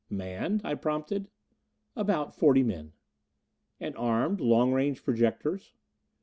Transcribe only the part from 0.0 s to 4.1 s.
"Manned" I prompted. "About forty men." "And